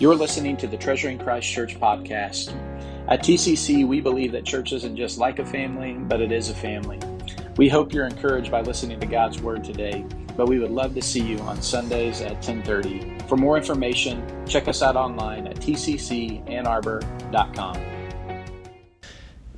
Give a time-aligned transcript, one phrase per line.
[0.00, 2.54] You're listening to the Treasuring Christ Church podcast.
[3.08, 6.54] At TCC, we believe that church isn't just like a family, but it is a
[6.54, 7.00] family.
[7.56, 10.04] We hope you're encouraged by listening to God's Word today,
[10.36, 13.26] but we would love to see you on Sundays at 1030.
[13.26, 17.82] For more information, check us out online at tccannarbor.com.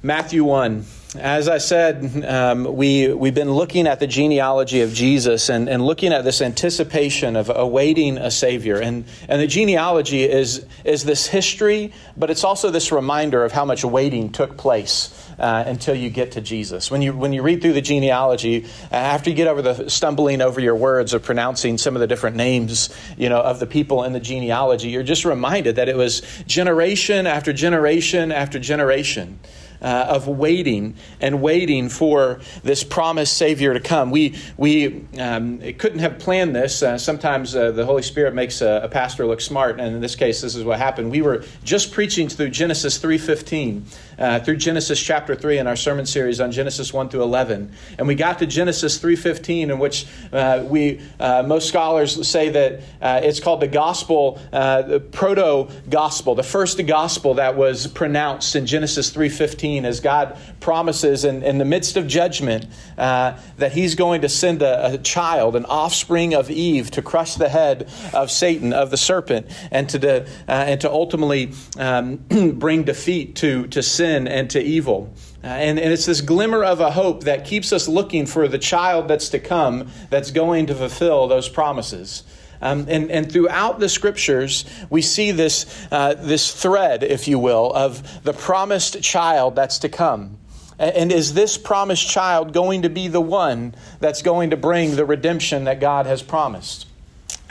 [0.02, 0.84] Matthew 1.
[1.18, 5.84] As I said, um, we, we've been looking at the genealogy of Jesus and, and
[5.84, 8.76] looking at this anticipation of awaiting a Savior.
[8.76, 13.64] And, and the genealogy is, is this history, but it's also this reminder of how
[13.64, 16.92] much waiting took place uh, until you get to Jesus.
[16.92, 20.60] When you, when you read through the genealogy, after you get over the stumbling over
[20.60, 22.88] your words of pronouncing some of the different names
[23.18, 27.26] you know, of the people in the genealogy, you're just reminded that it was generation
[27.26, 29.40] after generation after generation
[29.82, 34.10] uh, of waiting and waiting for this promised Savior to come.
[34.10, 36.82] We, we um, couldn't have planned this.
[36.82, 40.16] Uh, sometimes uh, the Holy Spirit makes a, a, pastor look smart, and in this
[40.16, 41.10] case, this is what happened.
[41.10, 43.82] We were just preaching through Genesis 3.15,
[44.20, 47.72] uh, through Genesis chapter 3 in our sermon series on Genesis 1 through 11.
[47.98, 52.82] And we got to Genesis 3.15, in which uh, we, uh, most scholars say that
[53.24, 59.84] it's called the gospel, the proto-gospel, the first gospel that was pronounced in Genesis 3.15
[59.84, 62.66] as God promises in, in the midst of judgment
[62.98, 67.34] uh, that He's going to send a, a, child, an offspring of Eve, to crush
[67.34, 72.16] the head of Satan, of the serpent, and to, de, uh, and to ultimately um,
[72.54, 75.12] bring defeat to, to sin and to evil.
[75.42, 78.58] Uh, and, and it's this glimmer of a hope that keeps us looking for the
[78.58, 82.24] child that's to come that's going to fulfill those promises.
[82.62, 87.72] Um, and, and throughout the scriptures, we see this, uh, this thread, if you will,
[87.72, 90.36] of the promised child that's to come.
[90.78, 95.04] And is this promised child going to be the one that's going to bring the
[95.04, 96.86] redemption that God has promised?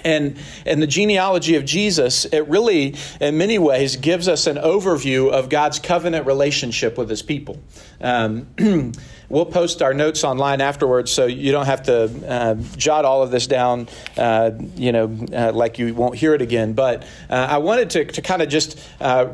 [0.04, 5.32] And, and the genealogy of Jesus, it really, in many ways, gives us an overview
[5.32, 7.62] of God's covenant relationship with his people.
[8.02, 8.48] Um,
[9.30, 13.30] We'll post our notes online afterwards, so you don't have to uh, jot all of
[13.30, 16.74] this down, uh, you know, uh, like you won't hear it again.
[16.74, 19.34] But uh, I wanted to, to kind of just uh,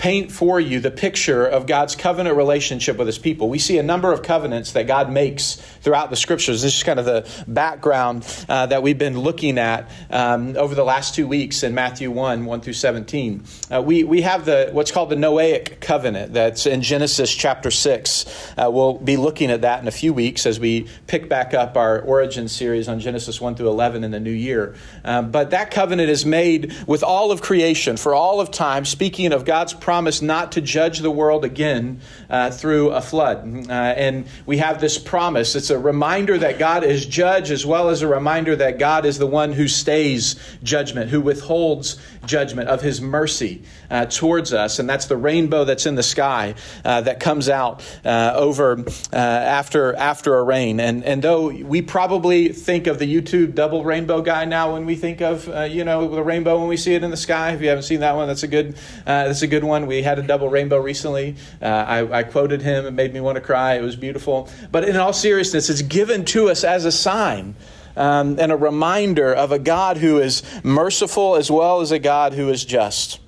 [0.00, 3.50] paint for you the picture of God's covenant relationship with his people.
[3.50, 6.62] We see a number of covenants that God makes throughout the scriptures.
[6.62, 10.84] This is kind of the background uh, that we've been looking at um, over the
[10.84, 13.44] last two weeks in Matthew 1 1 through 17.
[13.70, 18.54] Uh, we, we have the what's called the Noahic covenant that's in Genesis chapter 6.
[18.56, 21.76] Uh, we'll be looking at that in a few weeks as we pick back up
[21.76, 24.76] our origin series on Genesis 1 through 11 in the new year.
[25.04, 29.34] Um, but that covenant is made with all of creation for all of time, speaking
[29.34, 29.89] of God's promise
[30.22, 33.38] not to judge the world again uh, through a flood.
[33.68, 35.56] Uh, and we have this promise.
[35.56, 39.18] It's a reminder that God is judge, as well as a reminder that God is
[39.18, 44.78] the one who stays judgment, who withholds judgment of his mercy uh, towards us.
[44.78, 48.78] And that's the rainbow that's in the sky uh, that comes out uh, over
[49.12, 50.80] uh, after, after a rain.
[50.80, 54.96] And, and though we probably think of the YouTube double rainbow guy now when we
[54.96, 57.52] think of, you know, the rainbow when we see it in the sky.
[57.52, 59.79] If you haven't seen that one, that's a good, that's a good one.
[59.86, 61.36] We had a double rainbow recently.
[61.60, 62.86] Uh, I, I, quoted him.
[62.86, 63.74] It made me want to cry.
[63.74, 64.48] It was beautiful.
[64.70, 67.54] But in all seriousness, it's given to us as a sign.
[67.96, 72.32] Um, and a reminder of a God who is merciful as well as a God
[72.32, 73.20] who is just.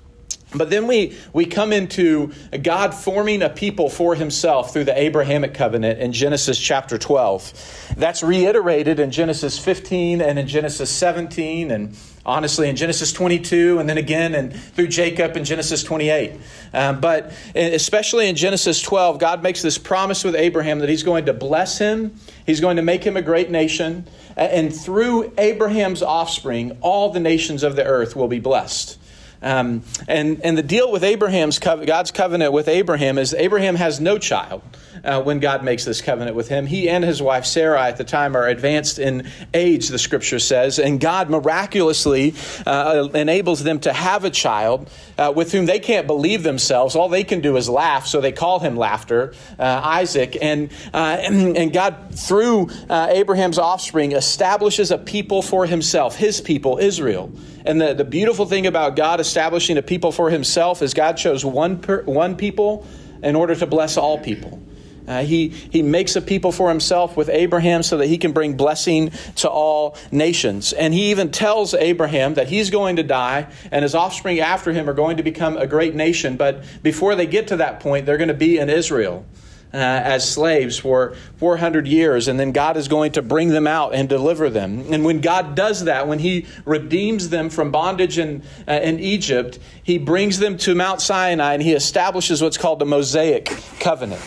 [0.55, 2.31] But then we, we come into
[2.61, 7.93] God forming a people for himself through the Abrahamic covenant in Genesis chapter 12.
[7.97, 13.89] That's reiterated in Genesis 15 and in Genesis 17 and honestly in Genesis 22 and
[13.89, 16.39] then again and through Jacob in Genesis 28.
[16.73, 21.25] Um, but especially in Genesis 12, God makes this promise with Abraham that he's going
[21.25, 26.77] to bless him, he's going to make him a great nation, and through Abraham's offspring,
[26.81, 28.99] all the nations of the earth will be blessed.
[29.41, 34.17] Um, and, and the deal with Abraham's God's covenant with Abraham is Abraham has no
[34.17, 34.61] child
[35.03, 36.65] uh, when God makes this covenant with him.
[36.65, 40.79] He and his wife Sarah at the time are advanced in age, the scripture says,
[40.79, 42.33] and God miraculously
[42.65, 46.95] uh, enables them to have a child uh, with whom they can't believe themselves.
[46.95, 50.37] All they can do is laugh, so they call him Laughter, uh, Isaac.
[50.41, 56.39] And, uh, and, and, God, through uh, Abraham's offspring, establishes a people for himself, his
[56.39, 57.31] people, Israel.
[57.65, 61.45] And the, the beautiful thing about God establishing a people for himself is God chose
[61.45, 62.85] one, per, one people
[63.21, 64.61] in order to bless all people.
[65.07, 68.55] Uh, he, he makes a people for himself with Abraham so that he can bring
[68.55, 70.73] blessing to all nations.
[70.73, 74.89] And he even tells Abraham that he's going to die and his offspring after him
[74.89, 76.37] are going to become a great nation.
[76.37, 79.25] But before they get to that point, they're going to be in Israel.
[79.73, 83.95] uh, as slaves for 400 years, and then God is going to bring them out
[83.95, 84.85] and deliver them.
[84.93, 89.57] And when God does that, when He redeems them from bondage in, uh, in Egypt,
[89.83, 93.45] He brings them to Mount Sinai and He establishes what's called the Mosaic
[93.79, 94.21] covenant.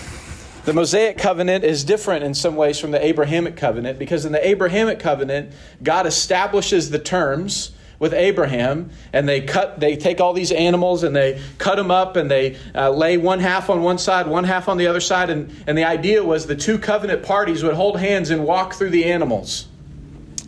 [0.66, 4.44] The Mosaic covenant is different in some ways from the Abrahamic covenant because in the
[4.44, 7.70] Abrahamic covenant, God establishes the terms
[8.00, 12.16] with Abraham, and they cut, they take all these animals and they cut them up
[12.16, 15.30] and they uh, lay one half on one side, one half on the other side,
[15.30, 18.90] and, and the idea was the two covenant parties would hold hands and walk through
[18.90, 19.68] the animals.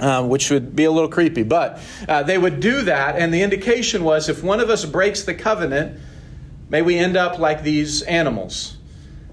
[0.01, 3.43] Um, which would be a little creepy, but uh, they would do that, and the
[3.43, 6.01] indication was if one of us breaks the covenant,
[6.69, 8.78] may we end up like these animals.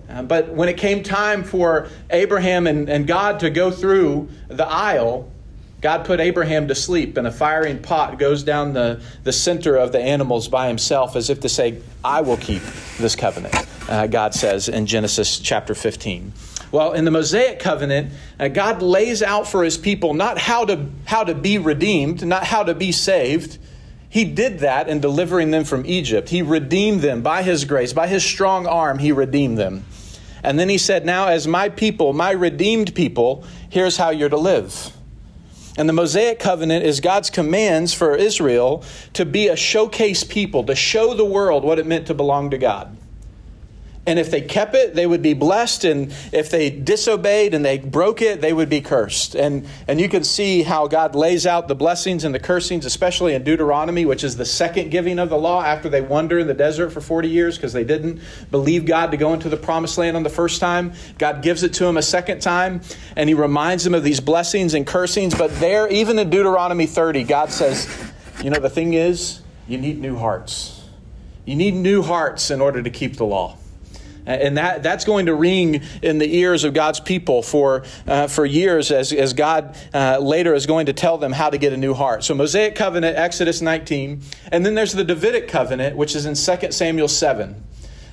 [0.10, 4.68] Uh, but when it came time for Abraham and, and God to go through the
[4.68, 5.32] aisle,
[5.82, 9.92] God put Abraham to sleep, and a firing pot goes down the, the center of
[9.92, 12.64] the animals by himself, as if to say, I will keep
[12.98, 13.56] this covenant,
[13.88, 16.34] uh, God says in Genesis chapter 15.
[16.72, 20.88] Well, in the Mosaic covenant, uh, God lays out for his people not how to,
[21.06, 23.60] how to be redeemed, not how to be saved.
[24.16, 26.30] He did that in delivering them from Egypt.
[26.30, 29.84] He redeemed them by his grace, by his strong arm, he redeemed them.
[30.42, 34.38] And then he said, Now, as my people, my redeemed people, here's how you're to
[34.38, 34.96] live.
[35.78, 40.76] And the Mosaic covenant is God's commands for Israel to be a showcase people, to
[40.76, 42.96] show the world what it meant to belong to God.
[44.08, 45.84] And if they kept it, they would be blessed.
[45.84, 49.34] And if they disobeyed and they broke it, they would be cursed.
[49.34, 53.34] And, and you can see how God lays out the blessings and the cursings, especially
[53.34, 56.54] in Deuteronomy, which is the second giving of the law after they wander in the
[56.54, 58.22] desert for 40 years because they didn't
[58.52, 60.94] believe God to go into the promised land on the first time.
[61.18, 62.82] God gives it to them a second time,
[63.16, 65.34] and He reminds them of these blessings and cursings.
[65.34, 67.90] But there, even in Deuteronomy 30, God says,
[68.44, 70.84] you know, the thing is, you need new hearts.
[71.46, 73.58] You need new hearts in order to keep the law.
[74.26, 78.46] And that, that's going to ring in the ears of God's people for, uh, for
[78.46, 81.78] years as, as God uh, later is going to tell them how to get a
[81.78, 82.24] new heart.
[82.24, 84.22] So, Mosaic covenant, Exodus 19.
[84.52, 87.64] And then there's the Davidic covenant, which is in 2 Samuel 7.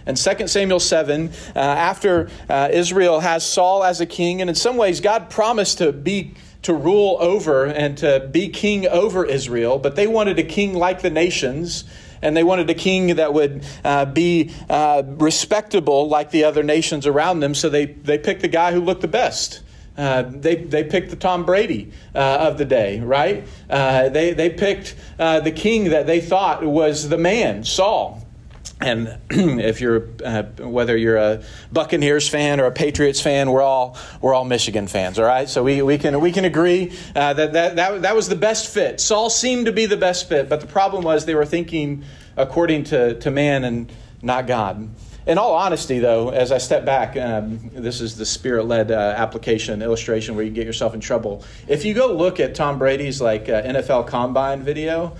[0.04, 4.56] And 2 Samuel 7, uh, after uh, Israel has Saul as a king, and in
[4.56, 9.78] some ways, God promised to be to rule over and to be king over Israel,
[9.78, 11.84] but they wanted a king like the nations
[12.22, 17.06] and they wanted a king that would uh, be uh, respectable like the other nations
[17.06, 17.54] around them.
[17.54, 19.62] So they, they picked the guy who looked the best.
[19.96, 23.46] Uh, they, they picked the Tom Brady uh, of the day, right?
[23.68, 28.21] Uh, they, they picked uh, the king that they thought was the man, Saul.
[28.82, 33.96] And if you're uh, whether you're a Buccaneers fan or a Patriots fan, we're all
[34.20, 35.48] we're all Michigan fans, all right.
[35.48, 38.72] So we, we can we can agree uh, that, that that that was the best
[38.72, 39.00] fit.
[39.00, 42.04] Saul seemed to be the best fit, but the problem was they were thinking
[42.36, 44.90] according to to man and not God.
[45.24, 48.94] In all honesty, though, as I step back, um, this is the spirit led uh,
[49.16, 51.44] application illustration where you get yourself in trouble.
[51.68, 55.16] If you go look at Tom Brady's like uh, NFL Combine video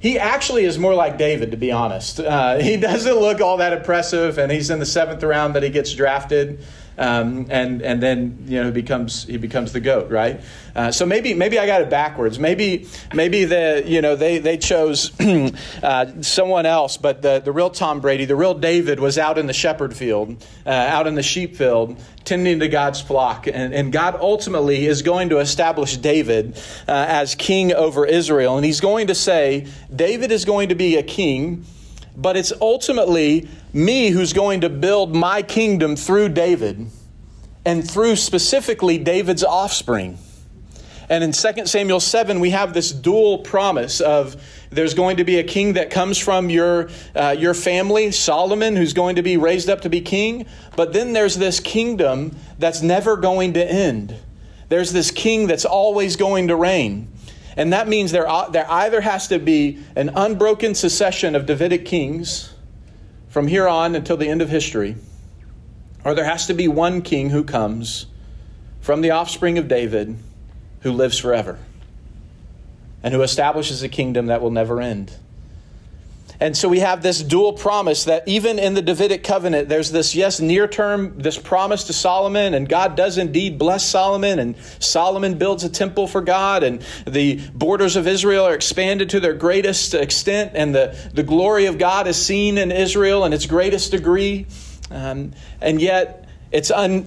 [0.00, 2.20] he actually is more like David, to be honest.
[2.20, 5.70] Uh, he doesn't look all that impressive, and he's in the seventh round that he
[5.70, 6.64] gets drafted.
[6.98, 10.40] Um, and and then you know he becomes he becomes the goat, right?
[10.74, 12.38] Uh, so maybe maybe I got it backwards.
[12.38, 15.12] Maybe maybe the you know they they chose
[15.82, 19.46] uh, someone else, but the the real Tom Brady, the real David, was out in
[19.46, 23.92] the shepherd field, uh, out in the sheep field, tending to God's flock, and, and
[23.92, 26.56] God ultimately is going to establish David
[26.88, 30.96] uh, as king over Israel, and He's going to say David is going to be
[30.96, 31.64] a king
[32.18, 36.90] but it's ultimately me who's going to build my kingdom through David
[37.64, 40.18] and through specifically David's offspring.
[41.08, 44.36] And in 2 Samuel 7, we have this dual promise of
[44.70, 48.92] there's going to be a king that comes from your, uh, your family, Solomon, who's
[48.92, 50.44] going to be raised up to be king.
[50.76, 54.14] But then there's this kingdom that's never going to end.
[54.68, 57.08] There's this king that's always going to reign.
[57.58, 62.54] And that means there, there either has to be an unbroken succession of Davidic kings
[63.28, 64.94] from here on until the end of history,
[66.04, 68.06] or there has to be one king who comes
[68.80, 70.16] from the offspring of David
[70.82, 71.58] who lives forever
[73.02, 75.12] and who establishes a kingdom that will never end.
[76.40, 80.14] And so we have this dual promise that even in the Davidic covenant, there's this,
[80.14, 85.36] yes, near term, this promise to Solomon, and God does indeed bless Solomon, and Solomon
[85.36, 89.94] builds a temple for God, and the borders of Israel are expanded to their greatest
[89.94, 94.46] extent, and the, the glory of God is seen in Israel in its greatest degree.
[94.92, 97.06] Um, and yet, it's un,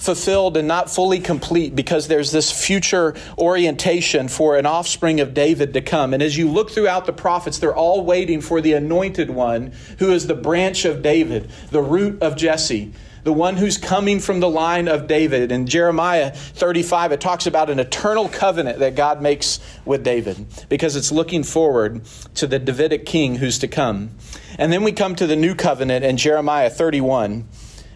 [0.00, 5.74] unfulfilled and not fully complete because there's this future orientation for an offspring of David
[5.74, 6.14] to come.
[6.14, 10.10] And as you look throughout the prophets, they're all waiting for the anointed one who
[10.12, 12.92] is the branch of David, the root of Jesse.
[13.22, 15.52] the one who's coming from the line of David.
[15.52, 20.96] In Jeremiah 35, it talks about an eternal covenant that God makes with David because
[20.96, 22.02] it's looking forward
[22.36, 24.12] to the Davidic king who's to come.
[24.56, 27.46] And then we come to the new covenant in Jeremiah 31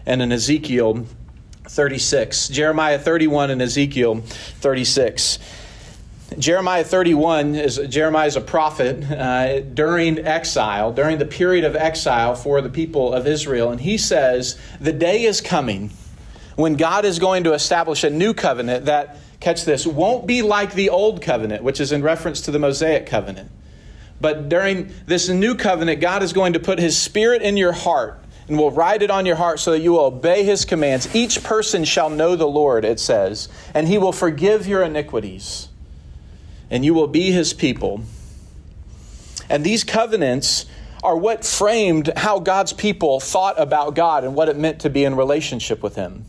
[0.05, 1.07] and in Ezekiel
[1.67, 2.47] 36.
[2.49, 5.39] Jeremiah 31 and Ezekiel 36.
[6.39, 12.35] Jeremiah 31 is Jeremiah is a prophet uh, during exile, during the period of exile
[12.35, 15.91] for the people of Israel, and he says the day is coming
[16.55, 20.73] when God is going to establish a new covenant that, catch this, won't be like
[20.73, 23.51] the old covenant, which is in reference to the Mosaic covenant.
[24.21, 28.19] But during this new covenant, God is going to put His Spirit in your heart
[28.47, 31.13] and will write it on your heart so that you will obey His commands.
[31.15, 35.69] Each person shall know the Lord, it says, and He will forgive your iniquities
[36.69, 38.01] and you will be his people.
[39.49, 40.65] And these covenants
[41.03, 45.03] are what framed how God's people thought about God and what it meant to be
[45.03, 46.25] in relationship with him.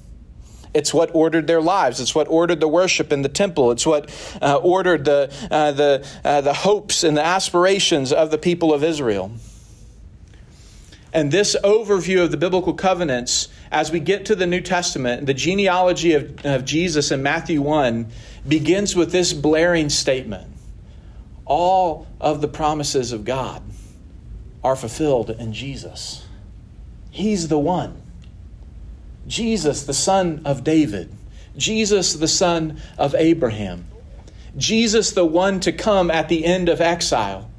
[0.75, 2.00] It's what ordered their lives.
[2.00, 3.70] It's what ordered the worship in the temple.
[3.70, 4.11] It's what
[4.42, 8.85] uh, ordered the, uh, the, uh, the hopes and the aspirations of the people of
[8.85, 9.32] Israel.
[11.16, 15.32] And this overview of the biblical covenants, as we get to the New Testament, the
[15.32, 18.06] genealogy of, of Jesus in Matthew 1
[18.46, 20.46] begins with this blaring statement
[21.46, 23.62] All of the promises of God
[24.62, 26.26] are fulfilled in Jesus.
[27.11, 28.02] He's the one.
[29.26, 31.11] Jesus, the son of David.
[31.56, 33.87] Jesus, the son of Abraham.
[34.58, 37.50] Jesus, the one to come at the end of exile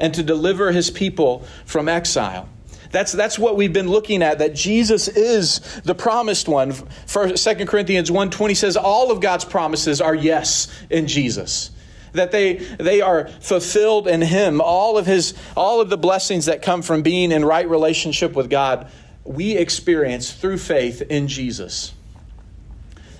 [0.00, 2.48] and to deliver his people from exile.
[2.92, 6.72] That's, that's what we've been looking at, that Jesus is the promised one.
[6.72, 11.70] For 2 Corinthians 1.20 says all of God's promises are yes in Jesus.
[12.12, 14.60] That they they are fulfilled in him.
[14.60, 18.50] All of his all of the blessings that come from being in right relationship with
[18.50, 18.90] God
[19.24, 21.94] we experience through faith in Jesus.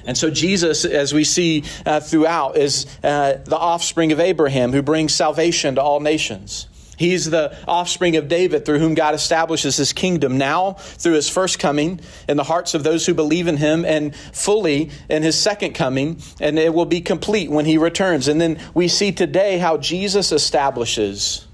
[0.05, 4.83] And so Jesus as we see uh, throughout is uh, the offspring of Abraham who
[4.83, 9.93] brings salvation to all nations He's the offspring of David through whom God establishes his
[9.93, 13.85] kingdom now through his first coming in the hearts of those who believe in him
[13.85, 18.29] and fully in his second coming, and it will be complete when he returns.
[18.29, 21.47] And then we see today how Jesus establishes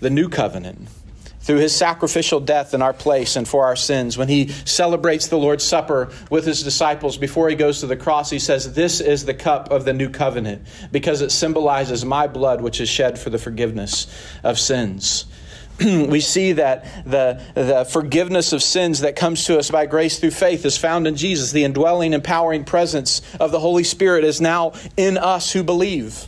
[0.00, 0.88] the new covenant
[1.46, 4.18] through his sacrificial death in our place and for our sins.
[4.18, 8.30] When he celebrates the Lord's Supper with his disciples before he goes to the cross,
[8.30, 12.60] he says, This is the cup of the new covenant because it symbolizes my blood,
[12.60, 14.08] which is shed for the forgiveness
[14.42, 15.26] of sins.
[15.80, 20.32] we see that the, the forgiveness of sins that comes to us by grace through
[20.32, 21.52] faith is found in Jesus.
[21.52, 26.26] The indwelling, empowering presence of the Holy Spirit is now in us who believe.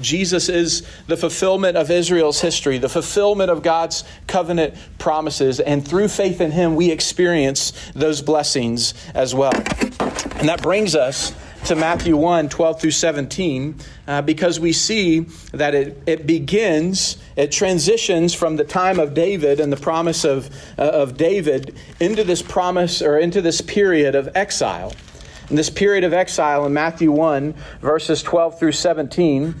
[0.00, 6.08] Jesus is the fulfillment of Israel's history, the fulfillment of God's covenant promises, and through
[6.08, 9.52] faith in Him, we experience those blessings as well.
[9.54, 11.34] And that brings us
[11.66, 13.76] to Matthew 1 12 through 17,
[14.06, 15.20] uh, because we see
[15.52, 20.48] that it, it begins, it transitions from the time of David and the promise of,
[20.78, 24.92] uh, of David into this promise or into this period of exile.
[25.50, 29.54] In this period of exile in Matthew 1, verses 12 through 17,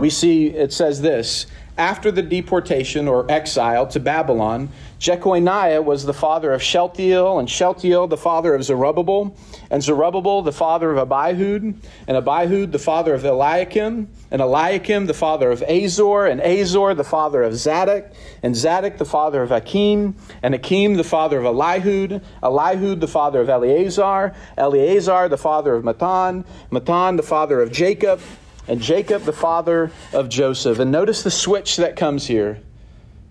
[0.00, 4.68] we see it says this after the deportation or exile to Babylon,
[5.00, 9.36] Jeconiah was the father of Shealtiel, and Shealtiel the father of Zerubbabel,
[9.70, 11.74] and Zerubbabel the father of Abihud,
[12.06, 17.02] and Abihud the father of Eliakim, and Eliakim the father of Azor, and Azor the
[17.02, 18.12] father of Zadok,
[18.44, 20.14] and Zadok the father of Achim,
[20.44, 25.82] and Achim the father of Elihud, Elihud the father of Eleazar, Eleazar the father of
[25.82, 28.20] Matthan, Matthan the father of Jacob,
[28.66, 30.78] and Jacob, the father of Joseph.
[30.78, 32.60] And notice the switch that comes here,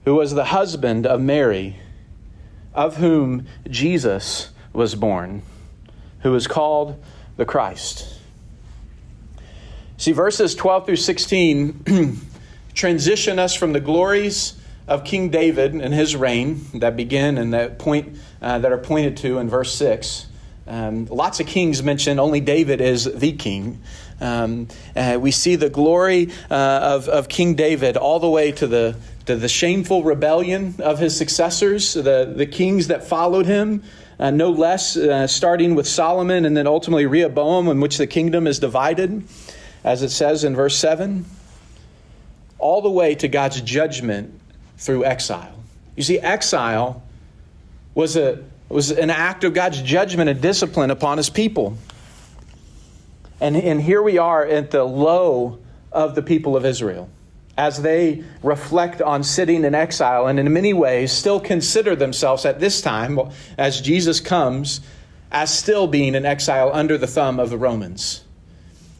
[0.05, 1.77] who was the husband of Mary,
[2.73, 5.41] of whom Jesus was born,
[6.21, 7.01] who is called
[7.37, 8.19] the Christ.
[9.97, 12.21] See, verses 12 through 16
[12.73, 17.79] transition us from the glories of King David and his reign that begin and that
[17.79, 20.27] point uh, that are pointed to in verse 6.
[20.65, 23.81] Um, lots of kings mentioned, only David is the king.
[24.21, 28.67] Um, uh, we see the glory uh, of, of King David all the way to
[28.67, 33.83] the, to the shameful rebellion of his successors, the, the kings that followed him.
[34.19, 38.47] Uh, no less, uh, starting with Solomon and then ultimately Rehoboam, in which the kingdom
[38.47, 39.27] is divided,
[39.83, 41.25] as it says in verse 7,
[42.57, 44.39] all the way to God's judgment
[44.77, 45.55] through exile.
[45.97, 47.03] You see, exile
[47.95, 51.77] was, a, was an act of God's judgment and discipline upon his people.
[53.39, 55.59] And, and here we are at the low
[55.91, 57.09] of the people of Israel.
[57.57, 62.59] as they reflect on sitting in exile and in many ways still consider themselves at
[62.59, 63.19] this time,
[63.57, 64.81] as Jesus comes,
[65.31, 68.23] as still being in exile under the thumb of the Romans.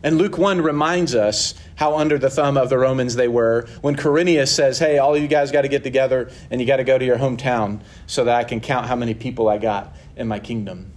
[0.04, 3.96] And Luke 1 reminds us how under the thumb of the Romans they were when
[3.96, 6.98] Quirinius says, Hey, all you guys got to get together and you got to go
[6.98, 10.40] to your hometown so that I can count how many people I got in my
[10.40, 10.92] kingdom.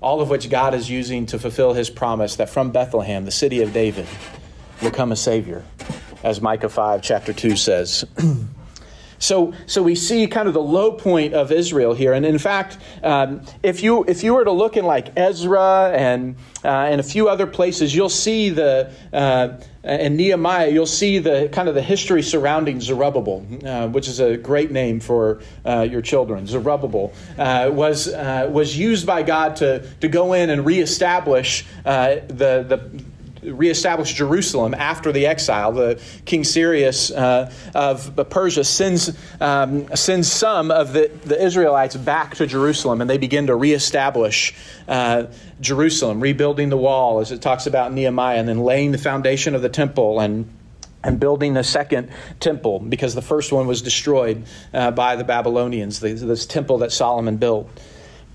[0.00, 3.62] All of which God is using to fulfill his promise that from Bethlehem, the city
[3.62, 4.06] of David,
[4.82, 5.64] will come a Savior
[6.22, 8.04] as Micah 5, chapter 2 says.
[9.18, 12.12] So, so we see kind of the low point of Israel here.
[12.12, 16.36] And in fact, um, if, you, if you were to look in like Ezra and,
[16.64, 21.48] uh, and a few other places, you'll see the, uh, and Nehemiah, you'll see the
[21.52, 26.02] kind of the history surrounding Zerubbabel, uh, which is a great name for uh, your
[26.02, 26.46] children.
[26.46, 32.24] Zerubbabel uh, was, uh, was used by God to, to go in and reestablish the,
[32.28, 33.04] the
[33.46, 35.72] reestablish Jerusalem after the exile.
[35.72, 42.36] The King Cyrus uh, of Persia sends, um, sends some of the, the Israelites back
[42.36, 44.54] to Jerusalem, and they begin to reestablish
[44.88, 45.26] uh,
[45.60, 49.62] Jerusalem, rebuilding the wall, as it talks about Nehemiah, and then laying the foundation of
[49.62, 50.52] the temple and
[51.04, 52.10] and building a second
[52.40, 57.36] temple because the first one was destroyed uh, by the Babylonians, this temple that Solomon
[57.36, 57.70] built.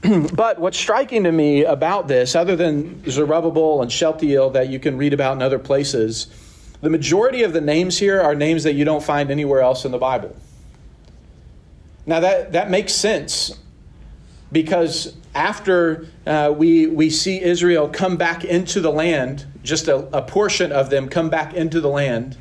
[0.33, 4.97] but what's striking to me about this, other than Zerubbabel and Shealtiel that you can
[4.97, 6.27] read about in other places,
[6.81, 9.91] the majority of the names here are names that you don't find anywhere else in
[9.91, 10.35] the Bible.
[12.07, 13.59] Now, that, that makes sense
[14.51, 20.23] because after uh, we, we see Israel come back into the land, just a, a
[20.23, 22.37] portion of them come back into the land,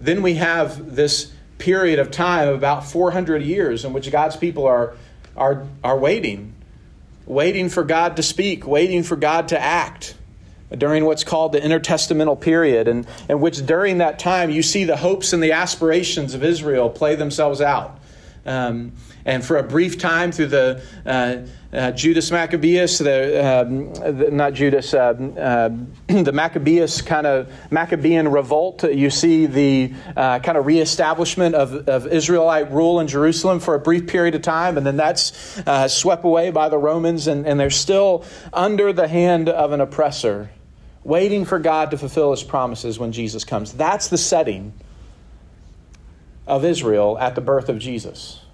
[0.00, 4.94] then we have this period of time about 400 years in which God's people are,
[5.34, 6.54] are, are waiting
[7.26, 10.14] waiting for God to speak, waiting for God to act
[10.76, 14.96] during what's called the intertestamental period, and, and which during that time you see the
[14.96, 17.98] hopes and the aspirations of Israel play themselves out.
[18.46, 18.92] Um,
[19.24, 24.52] and for a brief time through the uh, uh, Judas Maccabeus, the, um, the not
[24.52, 25.12] Judas, uh,
[26.06, 28.84] the Maccabeus kind of Maccabean revolt.
[28.84, 33.80] You see the uh, kind of reestablishment of, of Israelite rule in Jerusalem for a
[33.80, 37.58] brief period of time, and then that's uh, swept away by the Romans, and, and
[37.58, 40.50] they're still under the hand of an oppressor,
[41.02, 43.72] waiting for God to fulfill his promises when Jesus comes.
[43.72, 44.74] That's the setting
[46.46, 48.44] of Israel at the birth of Jesus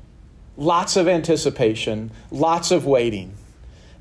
[0.60, 3.32] lots of anticipation, lots of waiting.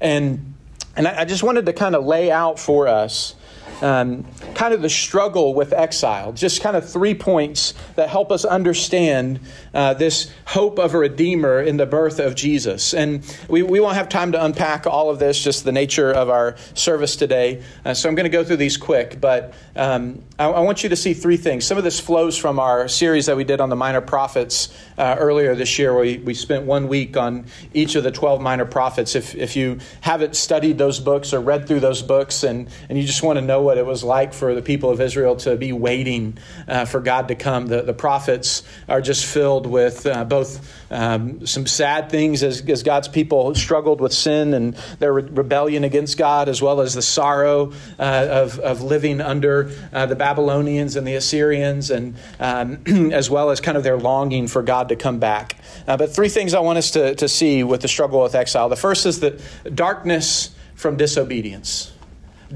[0.02, 0.54] And,
[0.95, 3.36] and I, just wanted to kind of lay out for us
[3.82, 6.34] um, kind of the struggle with exile.
[6.34, 9.39] Just kind of three points that help us understand
[9.73, 12.93] uh, this hope of a Redeemer in the birth of Jesus.
[12.93, 16.29] And we, we won't have time to unpack all of this, just the nature of
[16.29, 17.63] our service today.
[17.86, 20.89] Uh, so I'm going to go through these quick, but um, I, I, want you
[20.89, 21.65] to see three things.
[21.65, 25.15] Some of this flows from our series that we did on the minor prophets uh,
[25.17, 28.65] earlier this year, where we, we spent one week on each of the 12 minor
[28.65, 29.15] prophets.
[29.15, 33.05] If, if you haven't studied those books or read through those books and, and you
[33.05, 35.74] just want to know what it was like for the people of Israel to be
[35.74, 37.67] waiting uh, for God to come.
[37.67, 42.84] The, the prophets are just filled with uh, both um, some sad things as, as
[42.84, 47.02] God's people struggled with sin and their re- rebellion against God, as well as the
[47.02, 53.30] sorrow uh, of, of living under uh, the Babylonians and the Assyrians, and um, as
[53.30, 55.58] well as kind of their longing for God to come back.
[55.88, 58.69] Uh, but three things I want us to, to see with the struggle with exile.
[58.69, 59.41] The first is that
[59.76, 61.91] darkness from disobedience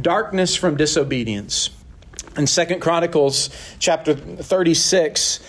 [0.01, 1.69] darkness from disobedience.
[2.35, 5.39] In Second Chronicles chapter 36,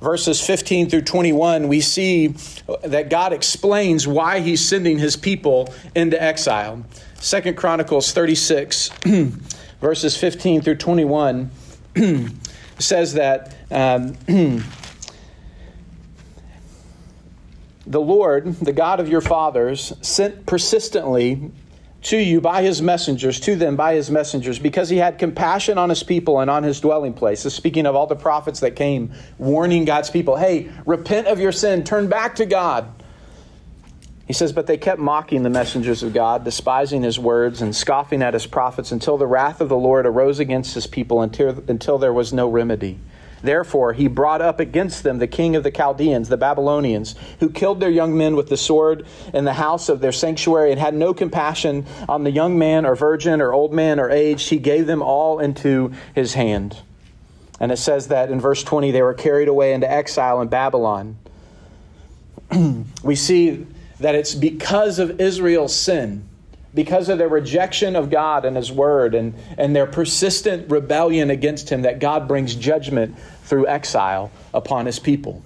[0.00, 2.34] verses 15 through 21, we see
[2.82, 6.84] that God explains why he's sending his people into exile.
[7.14, 8.90] Second Chronicles 36,
[9.80, 11.50] verses 15 through 21,
[12.78, 14.14] says that um,
[17.86, 21.50] the Lord, the God of your fathers, sent persistently
[22.04, 25.88] to you by his messengers, to them by his messengers, because he had compassion on
[25.88, 27.54] his people and on his dwelling places.
[27.54, 31.82] Speaking of all the prophets that came warning God's people, hey, repent of your sin,
[31.82, 32.88] turn back to God.
[34.26, 38.22] He says, But they kept mocking the messengers of God, despising his words and scoffing
[38.22, 41.98] at his prophets until the wrath of the Lord arose against his people until, until
[41.98, 42.98] there was no remedy.
[43.44, 47.78] Therefore, he brought up against them the king of the Chaldeans, the Babylonians, who killed
[47.78, 51.12] their young men with the sword in the house of their sanctuary and had no
[51.12, 54.48] compassion on the young man or virgin or old man or aged.
[54.48, 56.78] He gave them all into his hand.
[57.60, 61.18] And it says that in verse 20, they were carried away into exile in Babylon.
[63.02, 63.66] we see
[64.00, 66.26] that it's because of Israel's sin
[66.74, 71.70] because of their rejection of God and His Word and, and their persistent rebellion against
[71.70, 75.42] Him, that God brings judgment through exile upon His people.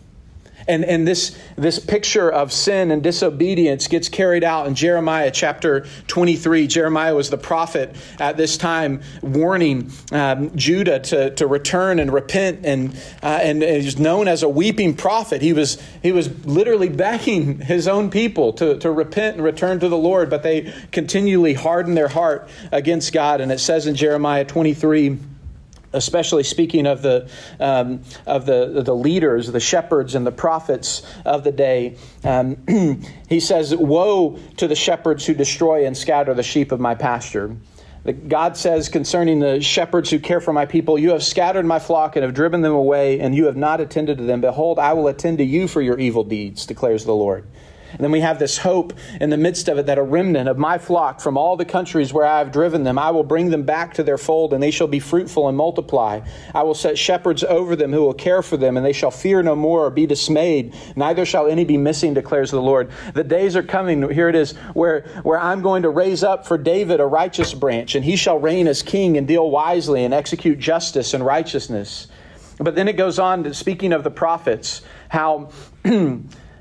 [0.69, 5.87] And, and this, this picture of sin and disobedience gets carried out in Jeremiah chapter
[6.09, 6.67] 23.
[6.67, 12.67] Jeremiah was the prophet at this time warning um, Judah to, to return and repent,
[12.67, 15.41] and, uh, and, he's known as a weeping prophet.
[15.41, 19.89] He was, he was literally begging his own people to, to repent and return to
[19.89, 23.41] the Lord, but they continually harden their heart against God.
[23.41, 25.19] And it says in Jeremiah 23,
[25.93, 31.45] especially speaking of the um, of the the leaders, the shepherds, and the prophets of
[31.45, 31.97] the day.
[32.25, 36.95] Um, he says, "Woe to the shepherds who destroy and scatter the sheep of my
[36.95, 37.57] pasture."
[38.13, 42.17] God says concerning the shepherds who care for my people, You have scattered my flock
[42.17, 44.41] and have driven them away, and you have not attended to them.
[44.41, 47.45] Behold, I will attend to you for your evil deeds, declares the Lord.
[47.93, 50.59] And then we have this hope in the midst of it that a remnant of
[50.59, 53.63] my flock from all the countries where I have driven them, I will bring them
[53.63, 56.21] back to their fold, and they shall be fruitful and multiply.
[56.55, 59.43] I will set shepherds over them who will care for them, and they shall fear
[59.43, 60.75] no more or be dismayed.
[60.97, 62.91] Neither shall any be missing, declares the Lord.
[63.15, 66.59] The days are coming, here it is, where, where I'm going to raise up for
[66.59, 70.59] David a righteous branch, and he shall reign as king and deal wisely and execute
[70.59, 72.09] justice and righteousness.
[72.59, 75.51] But then it goes on, to, speaking of the prophets, how.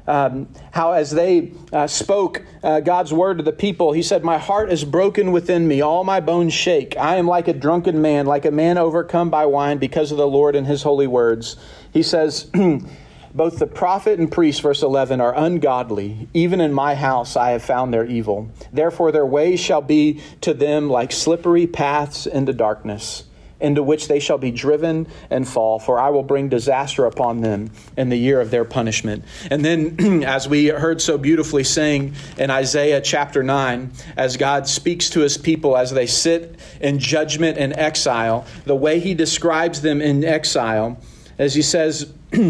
[0.08, 4.38] um, how as they uh, spoke uh, God's word to the people, he said, My
[4.38, 6.96] heart is broken within me, all my bones shake.
[6.98, 10.28] I am like a drunken man, like a man overcome by wine because of the
[10.28, 11.58] Lord and his holy words.
[11.92, 12.50] He says,
[13.34, 16.28] Both the prophet and priest, verse 11, are ungodly.
[16.34, 18.50] Even in my house I have found their evil.
[18.74, 23.27] Therefore, their ways shall be to them like slippery paths into darkness
[23.60, 27.72] into which they shall be driven and fall, for I will bring disaster upon them
[27.96, 29.26] in the year of their punishment.
[29.50, 35.10] And then, as we heard so beautifully saying in Isaiah chapter 9, as God speaks
[35.12, 40.02] to his people as they sit in judgment and exile, the way he describes them
[40.02, 40.98] in exile,
[41.38, 42.12] as he says,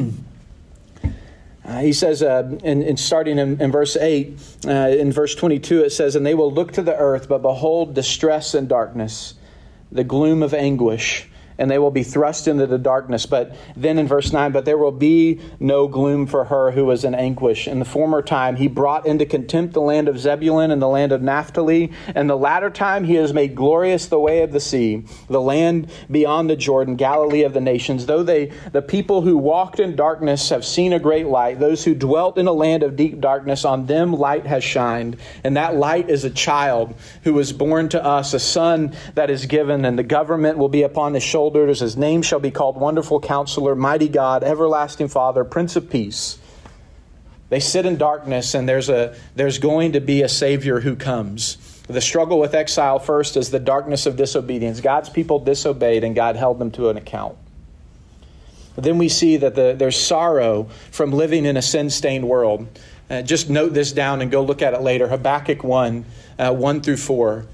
[1.68, 5.84] Uh, he says, uh, in, in, starting in, in verse 8, uh, in verse 22,
[5.84, 9.34] it says, And they will look to the earth, but behold distress and darkness
[9.92, 13.26] the gloom of anguish and they will be thrust into the darkness.
[13.26, 17.04] But then in verse 9, but there will be no gloom for her who was
[17.04, 17.68] in anguish.
[17.68, 21.12] In the former time, he brought into contempt the land of Zebulun and the land
[21.12, 21.92] of Naphtali.
[22.14, 25.90] And the latter time, he has made glorious the way of the sea, the land
[26.10, 28.06] beyond the Jordan, Galilee of the nations.
[28.06, 31.96] Though they, the people who walked in darkness have seen a great light, those who
[31.96, 35.18] dwelt in a land of deep darkness, on them light has shined.
[35.44, 36.94] And that light is a child
[37.24, 40.84] who was born to us, a son that is given, and the government will be
[40.84, 45.76] upon his shoulders His name shall be called Wonderful Counselor, Mighty God, Everlasting Father, Prince
[45.76, 46.38] of Peace.
[47.50, 51.58] They sit in darkness, and there's, a, there's going to be a Savior who comes.
[51.88, 54.82] The struggle with exile first is the darkness of disobedience.
[54.82, 57.38] God's people disobeyed, and God held them to an account.
[58.76, 62.68] But then we see that the, there's sorrow from living in a sin stained world.
[63.10, 65.08] Uh, just note this down and go look at it later.
[65.08, 66.06] Habakkuk 1
[66.38, 67.46] uh, 1 through 4.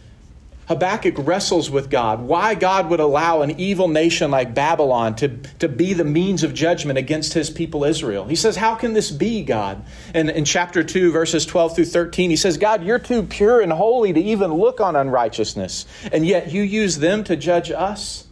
[0.73, 5.69] Habakkuk wrestles with God, why God would allow an evil nation like Babylon to, to
[5.69, 8.25] be the means of judgment against his people Israel.
[8.25, 9.86] He says, How can this be, God?
[10.15, 13.71] And in chapter 2, verses 12 through 13, he says, God, you're too pure and
[13.71, 18.25] holy to even look on unrighteousness, and yet you use them to judge us.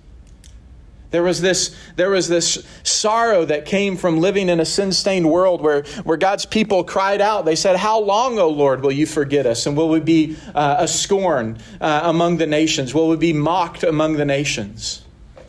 [1.12, 5.30] There was this, there was this sorrow that came from living in a sin stained
[5.30, 7.44] world where, where God's people cried out.
[7.44, 9.66] They said, How long, O Lord, will you forget us?
[9.66, 12.94] And will we be uh, a scorn uh, among the nations?
[12.94, 15.04] Will we be mocked among the nations?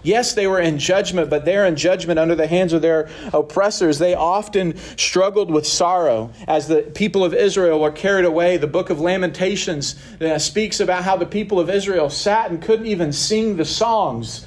[0.04, 4.00] Yes, they were in judgment, but they're in judgment under the hands of their oppressors.
[4.00, 8.56] They often struggled with sorrow as the people of Israel were carried away.
[8.56, 12.86] The book of Lamentations uh, speaks about how the people of Israel sat and couldn't
[12.86, 14.44] even sing the songs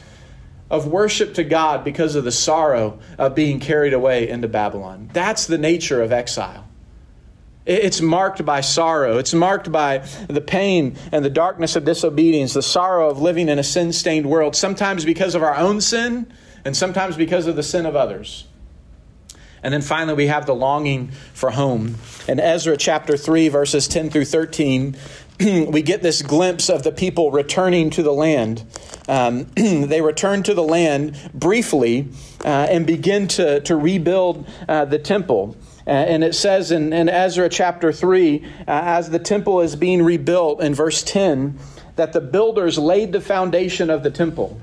[0.70, 5.10] of worship to God because of the sorrow of being carried away into Babylon.
[5.14, 6.68] That's the nature of exile.
[7.66, 9.18] It's marked by sorrow.
[9.18, 13.58] It's marked by the pain and the darkness of disobedience, the sorrow of living in
[13.58, 16.32] a sin stained world, sometimes because of our own sin
[16.64, 18.46] and sometimes because of the sin of others.
[19.64, 21.96] And then finally, we have the longing for home.
[22.28, 24.96] In Ezra chapter 3, verses 10 through 13,
[25.40, 28.64] we get this glimpse of the people returning to the land.
[29.08, 32.08] Um, they return to the land briefly
[32.44, 35.58] uh, and begin to, to rebuild uh, the temple.
[35.88, 40.04] Uh, and it says in, in Ezra chapter 3, uh, as the temple is being
[40.04, 41.60] rebuilt in verse 10,
[41.96, 44.60] that the builders laid the foundation of the temple.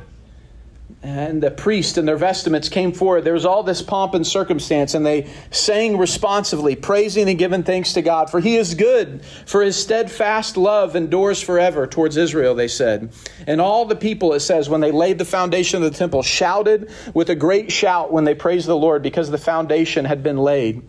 [1.03, 3.25] And the priest and their vestments came forward.
[3.25, 7.95] There was all this pomp and circumstance, and they sang responsively, praising and giving thanks
[7.95, 8.31] to God.
[8.31, 13.12] For he is good, for his steadfast love endures forever towards Israel, they said.
[13.49, 16.91] And all the people, it says, when they laid the foundation of the temple, shouted
[17.15, 20.83] with a great shout when they praised the Lord because the foundation had been laid.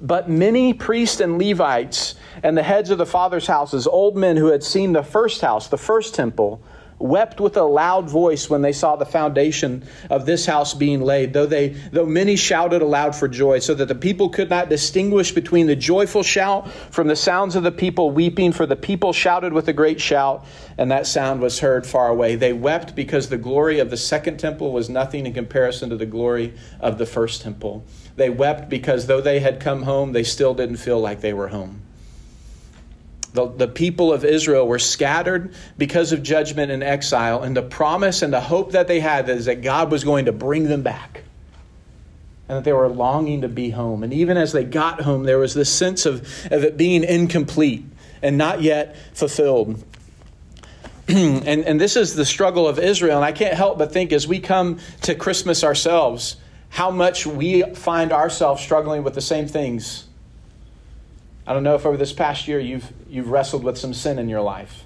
[0.00, 4.46] But many priests and Levites and the heads of the fathers' houses, old men who
[4.46, 6.64] had seen the first house, the first temple,
[7.02, 11.32] wept with a loud voice when they saw the foundation of this house being laid,
[11.32, 15.32] though they though many shouted aloud for joy, so that the people could not distinguish
[15.32, 19.52] between the joyful shout from the sounds of the people weeping, for the people shouted
[19.52, 20.44] with a great shout,
[20.78, 22.36] and that sound was heard far away.
[22.36, 26.06] They wept because the glory of the second temple was nothing in comparison to the
[26.06, 27.84] glory of the first temple.
[28.16, 31.48] They wept because though they had come home, they still didn't feel like they were
[31.48, 31.82] home.
[33.34, 38.22] The, the people of Israel were scattered because of judgment and exile, and the promise
[38.22, 41.24] and the hope that they had is that God was going to bring them back.
[42.48, 44.02] And that they were longing to be home.
[44.02, 47.84] And even as they got home, there was this sense of, of it being incomplete
[48.20, 49.82] and not yet fulfilled.
[51.08, 53.16] and, and this is the struggle of Israel.
[53.16, 56.36] And I can't help but think as we come to Christmas ourselves,
[56.68, 60.04] how much we find ourselves struggling with the same things
[61.46, 64.28] I don't know if over this past year you've, you've wrestled with some sin in
[64.28, 64.84] your life.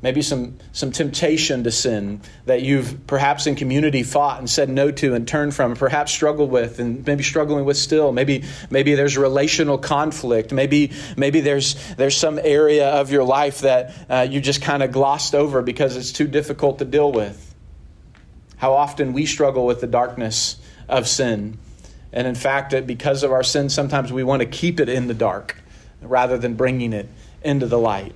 [0.00, 4.92] Maybe some, some temptation to sin that you've perhaps in community fought and said no
[4.92, 8.12] to and turned from, perhaps struggled with and maybe struggling with still.
[8.12, 10.52] Maybe, maybe there's relational conflict.
[10.52, 14.92] Maybe, maybe there's, there's some area of your life that uh, you just kind of
[14.92, 17.44] glossed over because it's too difficult to deal with.
[18.56, 21.58] How often we struggle with the darkness of sin.
[22.12, 25.14] And in fact, because of our sin, sometimes we want to keep it in the
[25.14, 25.56] dark
[26.00, 27.08] rather than bringing it
[27.42, 28.14] into the light.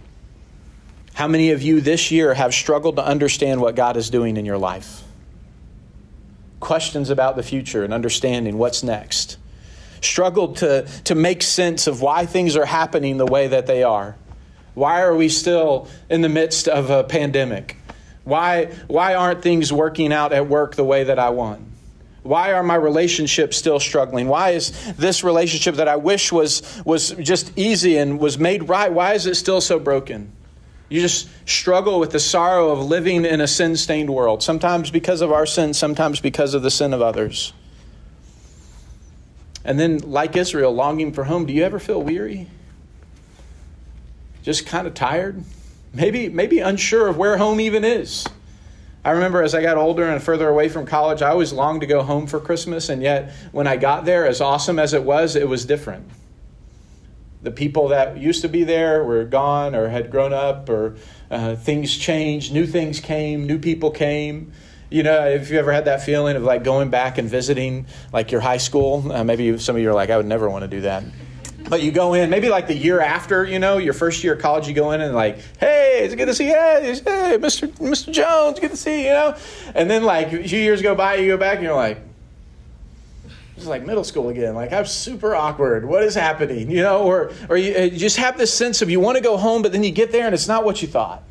[1.15, 4.47] How many of you this year have struggled to understand what God is doing in
[4.47, 5.03] your life?
[6.61, 9.37] Questions about the future and understanding what's next.
[10.01, 14.17] Struggled to, to make sense of why things are happening the way that they are.
[14.75, 17.77] Why are we still in the midst of a pandemic?
[18.25, 21.61] Why, why aren't things working out at work the way that I want?
[22.23, 24.29] Why are my relationships still struggling?
[24.29, 28.93] Why is this relationship that I wish was, was just easy and was made right,
[28.93, 30.31] why is it still so broken?
[30.89, 35.21] You just struggle with the sorrow of living in a sin stained world, sometimes because
[35.21, 37.53] of our sin, sometimes because of the sin of others.
[39.65, 42.49] And then, like Israel, longing for home, do you ever feel weary?
[44.43, 45.43] Just kind of tired?
[45.95, 48.27] Maybe, maybe unsure of where home even is.
[49.05, 51.87] I remember as I got older and further away from college, I always longed to
[51.89, 55.35] go home for Christmas, and yet when I got there, as awesome as it was,
[55.35, 56.09] it was different.
[57.43, 60.97] The people that used to be there were gone or had grown up, or
[61.33, 64.53] uh, things changed, new things came, new people came.
[64.89, 68.31] You know, if you ever had that feeling of like going back and visiting like
[68.31, 70.69] your high school, uh, maybe some of you are like, I would never want to
[70.69, 71.03] do that.
[71.69, 74.41] But you go in, maybe like the year after, you know, your first year of
[74.41, 76.55] college, you go in and like, hey, it's good to see you.
[76.55, 77.69] Hey, hey, Mr.
[77.69, 78.13] Mr.
[78.13, 79.37] Jones, good to see you, you know?
[79.75, 81.99] And then like a few years go by, you go back and you're like,
[83.57, 84.55] it's like middle school again.
[84.55, 85.85] Like I'm super awkward.
[85.85, 86.71] What is happening?
[86.71, 89.37] You know, or or you, you just have this sense of you want to go
[89.37, 91.23] home, but then you get there and it's not what you thought.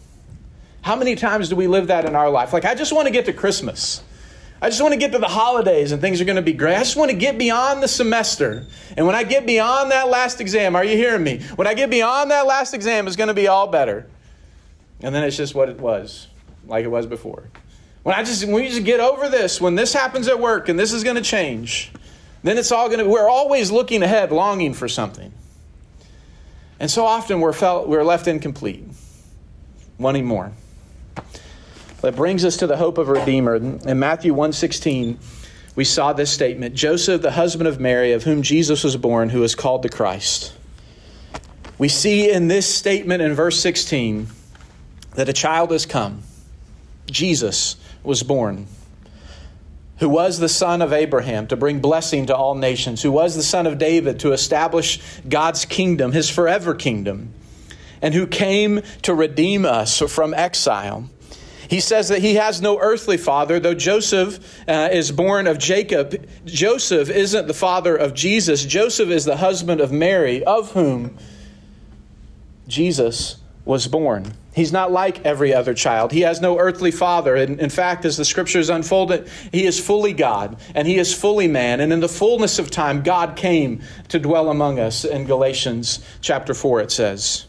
[0.81, 2.53] How many times do we live that in our life?
[2.53, 4.01] Like I just want to get to Christmas.
[4.61, 6.75] I just want to get to the holidays and things are going to be great.
[6.75, 8.67] I just want to get beyond the semester.
[8.95, 11.41] And when I get beyond that last exam, are you hearing me?
[11.55, 14.07] When I get beyond that last exam, it's going to be all better.
[15.01, 16.27] And then it's just what it was,
[16.67, 17.49] like it was before.
[18.03, 20.77] When I just when we just get over this, when this happens at work and
[20.77, 21.91] this is going to change,
[22.43, 25.33] then it's all going to we're always looking ahead, longing for something.
[26.79, 28.83] And so often we're felt we're left incomplete,
[29.97, 30.51] wanting more.
[32.01, 33.55] That brings us to the hope of a Redeemer.
[33.55, 35.19] In Matthew 1:16,
[35.75, 39.43] we saw this statement Joseph, the husband of Mary, of whom Jesus was born, who
[39.43, 40.53] is called the Christ.
[41.77, 44.27] We see in this statement in verse 16
[45.15, 46.23] that a child has come.
[47.05, 48.65] Jesus was born,
[49.97, 53.43] who was the son of Abraham to bring blessing to all nations, who was the
[53.43, 57.33] son of David to establish God's kingdom, his forever kingdom,
[58.01, 61.09] and who came to redeem us from exile
[61.71, 66.27] he says that he has no earthly father, though Joseph uh, is born of Jacob.
[66.43, 68.65] Joseph isn't the father of Jesus.
[68.65, 71.17] Joseph is the husband of Mary, of whom
[72.67, 74.33] Jesus was born.
[74.53, 76.11] He's not like every other child.
[76.11, 77.37] He has no earthly father.
[77.37, 81.13] And in fact, as the scriptures unfold it, he is fully God and he is
[81.13, 81.79] fully man.
[81.79, 86.53] And in the fullness of time, God came to dwell among us in Galatians chapter
[86.53, 87.45] 4, it says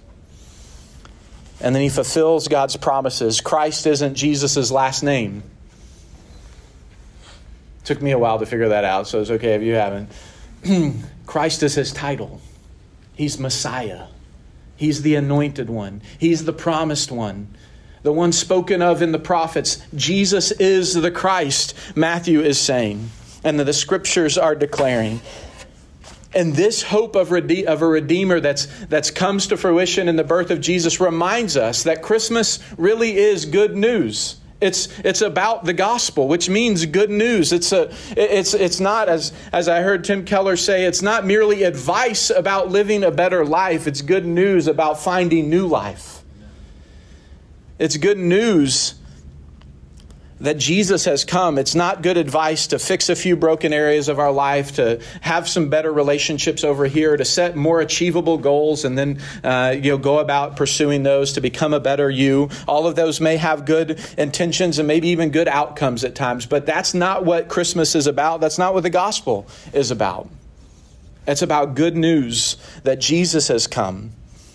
[1.62, 3.40] and then he fulfills God's promises.
[3.40, 5.42] Christ isn't Jesus' last name.
[7.84, 10.10] Took me a while to figure that out, so it's okay if you haven't.
[11.26, 12.40] Christ is his title.
[13.14, 14.06] He's Messiah.
[14.76, 16.02] He's the anointed one.
[16.18, 17.54] He's the promised one.
[18.02, 19.84] The one spoken of in the prophets.
[19.94, 23.10] Jesus is the Christ, Matthew is saying,
[23.44, 25.20] and the scriptures are declaring.
[26.34, 30.24] And this hope of, rede- of a Redeemer that's, that's comes to fruition in the
[30.24, 34.36] birth of Jesus reminds us that Christmas really is good news.
[34.62, 37.52] It's, it's about the gospel, which means good news.
[37.52, 41.64] It's, a, it's, it's not, as, as I heard Tim Keller say, it's not merely
[41.64, 43.88] advice about living a better life.
[43.88, 46.22] It's good news about finding new life.
[47.80, 48.94] It's good news
[50.42, 51.56] that Jesus has come.
[51.56, 55.48] It's not good advice to fix a few broken areas of our life, to have
[55.48, 59.98] some better relationships over here, to set more achievable goals, and then uh, you know
[59.98, 62.50] go about pursuing those to become a better you.
[62.66, 66.66] All of those may have good intentions and maybe even good outcomes at times, but
[66.66, 68.40] that's not what Christmas is about.
[68.40, 70.28] That's not what the gospel is about.
[71.26, 74.12] It's about good news that Jesus has come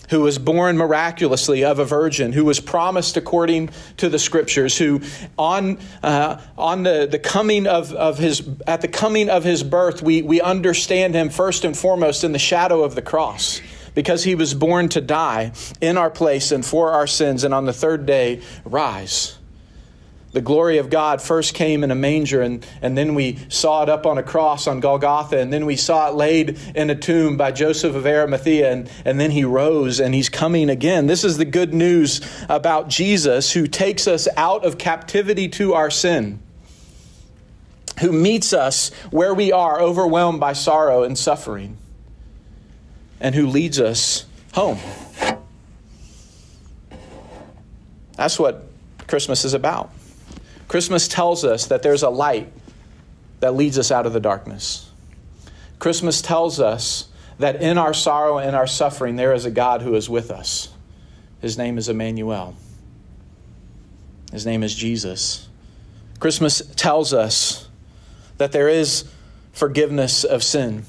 [0.10, 5.02] who was born miraculously of a virgin, who was promised according to the scriptures, who
[5.38, 10.02] on, uh, on the, the coming of, of his, at the coming of his birth,
[10.02, 13.62] we, we understand him first and foremost in the shadow of the cross
[13.96, 17.66] because he was born to die in our place and for our sins, and on
[17.66, 19.38] the third day rise.
[20.38, 23.90] The glory of God first came in a manger, and, and then we saw it
[23.90, 27.38] up on a cross on Golgotha, and then we saw it laid in a tomb
[27.38, 31.08] by Joseph of Arimathea, and, and then he rose and he's coming again.
[31.08, 35.90] This is the good news about Jesus who takes us out of captivity to our
[35.90, 36.40] sin,
[38.02, 41.78] who meets us where we are, overwhelmed by sorrow and suffering,
[43.20, 44.78] and who leads us home.
[48.18, 48.68] That's what
[49.08, 49.90] Christmas is about.
[50.68, 52.52] Christmas tells us that there's a light
[53.40, 54.90] that leads us out of the darkness.
[55.80, 57.08] Christmas tells us
[57.40, 60.70] that in our sorrow and our suffering, there is a God who is with us.
[61.40, 62.56] His name is Emmanuel.
[64.32, 65.48] His name is Jesus.
[66.20, 67.70] Christmas tells us
[68.38, 69.06] that there is
[69.54, 70.84] forgiveness of sin,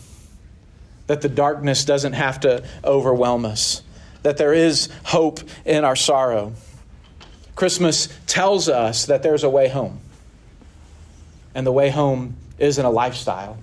[1.07, 3.83] that the darkness doesn't have to overwhelm us,
[4.23, 6.55] that there is hope in our sorrow.
[7.59, 9.99] Christmas tells us that there's a way home.
[11.57, 13.59] And the way home isn't a lifestyle,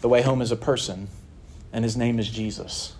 [0.00, 1.06] the way home is a person,
[1.72, 2.92] and his name is Jesus.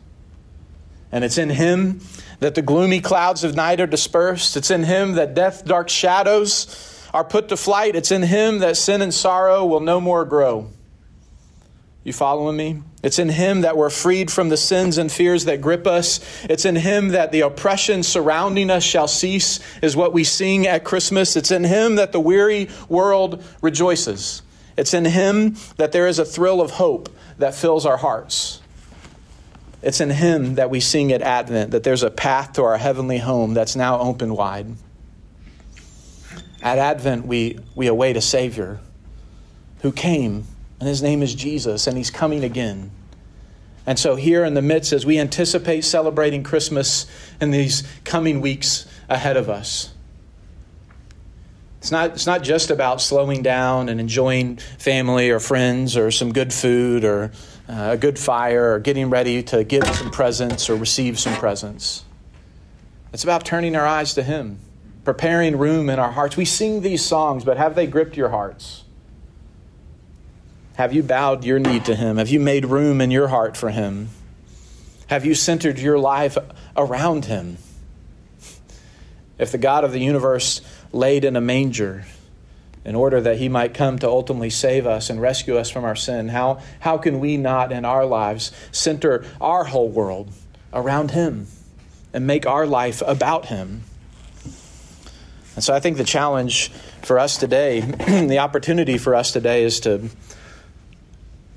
[1.11, 2.01] And it's in him
[2.39, 4.57] that the gloomy clouds of night are dispersed.
[4.57, 7.97] It's in him that death dark shadows are put to flight.
[7.97, 10.71] It's in him that sin and sorrow will no more grow.
[12.05, 12.83] You following me?
[13.03, 16.21] It's in Him that we're freed from the sins and fears that grip us.
[16.45, 20.85] It's in Him that the oppression surrounding us shall cease, is what we sing at
[20.85, 21.35] Christmas.
[21.35, 24.43] It's in Him that the weary world rejoices.
[24.77, 27.09] It's in Him that there is a thrill of hope
[27.39, 28.61] that fills our hearts.
[29.83, 33.19] It's in Him that we sing at Advent that there's a path to our heavenly
[33.19, 34.67] home that's now open wide.
[36.63, 38.81] At Advent, we, we await a Savior
[39.81, 40.45] who came
[40.81, 42.91] and his name is Jesus, and he's coming again.
[43.87, 47.07] And so, here in the midst, as we anticipate celebrating Christmas
[47.41, 49.93] in these coming weeks ahead of us,
[51.79, 56.33] it's not, it's not just about slowing down and enjoying family or friends or some
[56.33, 57.33] good food or
[57.69, 62.05] uh, a good fire or getting ready to give some presents or receive some presents.
[63.13, 64.61] It's about turning our eyes to Him,
[65.05, 66.37] preparing room in our hearts.
[66.37, 68.85] We sing these songs, but have they gripped your hearts?
[70.81, 72.17] Have you bowed your knee to Him?
[72.17, 74.09] Have you made room in your heart for Him?
[75.09, 76.39] Have you centered your life
[76.75, 77.59] around Him?
[79.37, 82.07] If the God of the universe laid in a manger
[82.83, 85.95] in order that He might come to ultimately save us and rescue us from our
[85.95, 90.33] sin, how, how can we not in our lives center our whole world
[90.73, 91.47] around Him
[92.15, 93.83] and make our life about Him?
[95.57, 96.71] And so I think the challenge
[97.03, 100.09] for us today, the opportunity for us today is to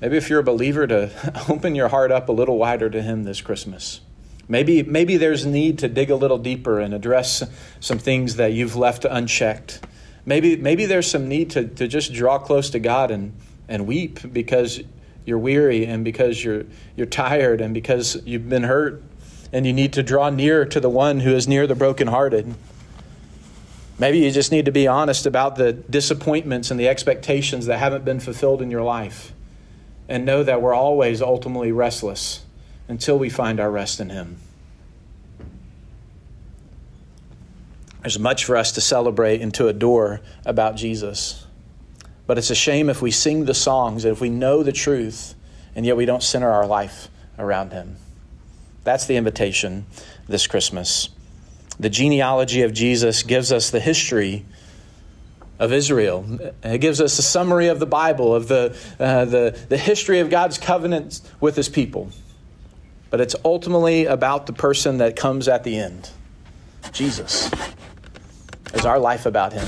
[0.04, 3.24] Maybe if you're a believer, to open your heart up a little wider to Him
[3.24, 4.02] this Christmas.
[4.46, 7.42] Maybe, maybe there's a need to dig a little deeper and address
[7.80, 9.80] some things that you've left unchecked.
[10.26, 13.32] Maybe, maybe there's some need to, to just draw close to God and,
[13.66, 14.82] and weep because
[15.24, 16.64] you're weary and because you're,
[16.96, 19.02] you're tired and because you've been hurt
[19.54, 22.54] and you need to draw near to the one who is near the brokenhearted.
[23.98, 28.04] Maybe you just need to be honest about the disappointments and the expectations that haven't
[28.04, 29.33] been fulfilled in your life
[30.08, 32.44] and know that we're always ultimately restless
[32.88, 34.38] until we find our rest in Him.
[38.02, 41.46] There's much for us to celebrate and to adore about Jesus.
[42.26, 45.34] But it's a shame if we sing the songs and if we know the truth
[45.74, 47.96] and yet we don't center our life around Him.
[48.84, 49.86] That's the invitation
[50.28, 51.08] this Christmas.
[51.80, 54.44] The genealogy of Jesus gives us the history
[55.58, 56.24] of Israel.
[56.62, 60.30] It gives us a summary of the Bible, of the, uh, the, the history of
[60.30, 62.10] God's covenant with His people.
[63.10, 66.10] But it's ultimately about the person that comes at the end
[66.92, 67.50] Jesus.
[68.74, 69.66] Is our life about Him?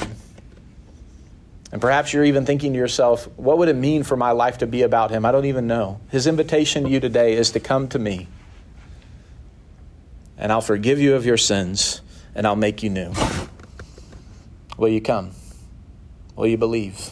[1.72, 4.66] And perhaps you're even thinking to yourself, what would it mean for my life to
[4.66, 5.24] be about Him?
[5.24, 6.00] I don't even know.
[6.10, 8.28] His invitation to you today is to come to me,
[10.38, 12.00] and I'll forgive you of your sins,
[12.34, 13.12] and I'll make you new.
[14.76, 15.32] Will you come?
[16.36, 17.10] Will you believe?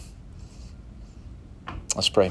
[1.97, 2.31] Let's pray.